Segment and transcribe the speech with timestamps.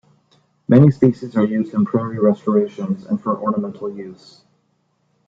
[0.67, 4.41] Many species are used in prairie restorations and for ornamental use.